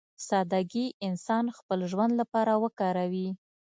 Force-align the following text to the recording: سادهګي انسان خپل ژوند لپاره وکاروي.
سادهګي 0.27 0.85
انسان 1.07 1.45
خپل 1.57 1.79
ژوند 1.91 2.13
لپاره 2.21 2.51
وکاروي. 2.63 3.27